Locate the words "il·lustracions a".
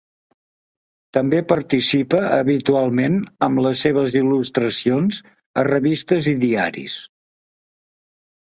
4.23-5.67